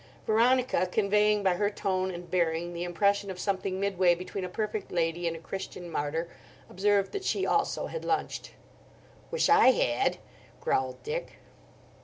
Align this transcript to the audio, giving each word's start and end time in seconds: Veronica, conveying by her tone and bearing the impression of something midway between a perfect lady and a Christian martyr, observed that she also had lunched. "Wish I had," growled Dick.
Veronica, 0.25 0.87
conveying 0.91 1.43
by 1.43 1.53
her 1.57 1.69
tone 1.69 2.09
and 2.09 2.31
bearing 2.31 2.73
the 2.73 2.83
impression 2.83 3.29
of 3.29 3.39
something 3.39 3.79
midway 3.79 4.15
between 4.15 4.43
a 4.43 4.49
perfect 4.49 4.91
lady 4.91 5.27
and 5.27 5.35
a 5.35 5.39
Christian 5.39 5.91
martyr, 5.91 6.27
observed 6.71 7.11
that 7.11 7.23
she 7.23 7.45
also 7.45 7.85
had 7.85 8.03
lunched. 8.03 8.53
"Wish 9.29 9.47
I 9.47 9.67
had," 9.69 10.17
growled 10.59 11.03
Dick. 11.03 11.33